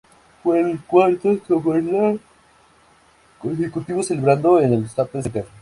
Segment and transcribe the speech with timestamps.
[0.41, 2.17] Fue el cuarto "SummerSlam"
[3.39, 5.45] consecutivo celebrado en el Staples Center.